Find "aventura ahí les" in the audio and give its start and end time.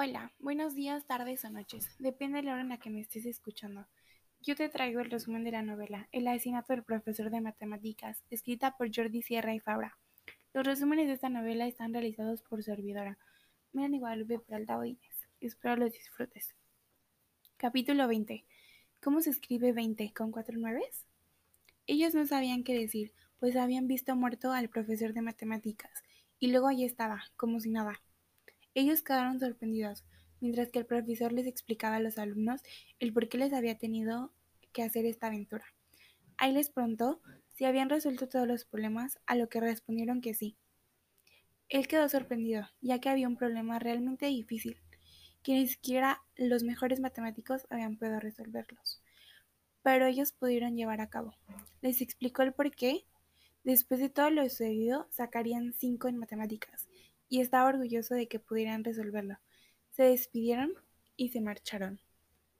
35.26-36.70